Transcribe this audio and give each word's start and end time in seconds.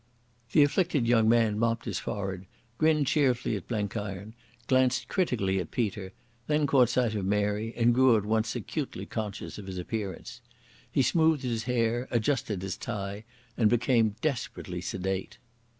The 0.53 0.63
afflicted 0.63 1.07
young 1.07 1.29
man 1.29 1.59
mopped 1.59 1.85
his 1.85 1.99
forehead, 1.99 2.47
grinned 2.79 3.05
cheerfully 3.05 3.55
at 3.55 3.67
Blenkiron, 3.67 4.33
glanced 4.65 5.07
critically 5.07 5.59
at 5.59 5.69
Peter, 5.69 6.11
then 6.47 6.65
caught 6.65 6.89
sight 6.89 7.13
of 7.13 7.23
Mary 7.23 7.71
and 7.77 7.93
grew 7.93 8.17
at 8.17 8.25
once 8.25 8.55
acutely 8.55 9.05
conscious 9.05 9.59
of 9.59 9.67
his 9.67 9.77
appearance. 9.77 10.41
He 10.91 11.03
smoothed 11.03 11.43
his 11.43 11.65
hair, 11.65 12.07
adjusted 12.09 12.63
his 12.63 12.77
tie 12.77 13.25
and 13.55 13.69
became 13.69 14.15
desperately 14.21 14.81
sedate. 14.81 15.37